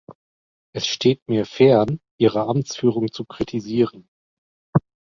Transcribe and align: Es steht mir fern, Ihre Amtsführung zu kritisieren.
Es 0.73 0.87
steht 0.87 1.21
mir 1.29 1.45
fern, 1.45 1.99
Ihre 2.17 2.41
Amtsführung 2.47 3.11
zu 3.11 3.23
kritisieren. 3.23 4.09